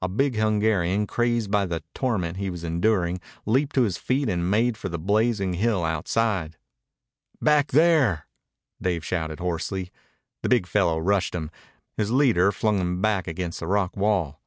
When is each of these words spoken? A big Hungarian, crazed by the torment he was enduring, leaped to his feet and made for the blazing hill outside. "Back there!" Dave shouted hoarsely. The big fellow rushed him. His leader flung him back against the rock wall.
A 0.00 0.08
big 0.08 0.36
Hungarian, 0.36 1.06
crazed 1.06 1.50
by 1.50 1.66
the 1.66 1.82
torment 1.92 2.38
he 2.38 2.48
was 2.48 2.64
enduring, 2.64 3.20
leaped 3.44 3.74
to 3.74 3.82
his 3.82 3.98
feet 3.98 4.26
and 4.26 4.50
made 4.50 4.78
for 4.78 4.88
the 4.88 4.98
blazing 4.98 5.52
hill 5.52 5.84
outside. 5.84 6.56
"Back 7.42 7.72
there!" 7.72 8.26
Dave 8.80 9.04
shouted 9.04 9.40
hoarsely. 9.40 9.90
The 10.42 10.48
big 10.48 10.66
fellow 10.66 10.98
rushed 10.98 11.34
him. 11.34 11.50
His 11.98 12.10
leader 12.10 12.50
flung 12.50 12.78
him 12.78 13.02
back 13.02 13.28
against 13.28 13.60
the 13.60 13.66
rock 13.66 13.94
wall. 13.94 14.40